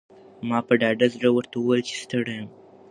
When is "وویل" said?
1.57-1.83